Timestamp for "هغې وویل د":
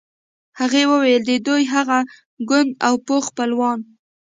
0.59-1.31